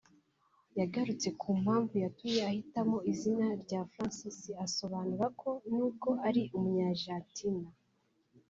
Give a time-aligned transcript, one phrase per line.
[0.79, 7.67] yagarutse ku mpamvu yatumye ahitamo izina rya Francis asobanura ko nubwo ari Umunyarijantina